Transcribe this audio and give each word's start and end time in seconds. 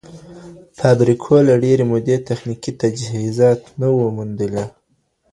فابريکو 0.77 1.35
له 1.47 1.53
ډيرې 1.63 1.85
مودې 1.91 2.17
تخنيکي 2.29 2.71
تجهيزات 2.81 3.61
نه 3.81 3.87
وو 3.95 4.07
موندلي. 4.17 4.65